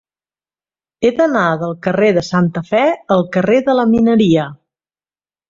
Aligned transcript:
He 1.03 1.11
d'anar 1.19 1.43
del 1.63 1.75
carrer 1.87 2.09
de 2.15 2.23
Santa 2.31 2.65
Fe 2.71 2.81
al 3.17 3.23
carrer 3.37 3.61
de 3.69 3.77
la 3.83 3.87
Mineria. 3.93 4.49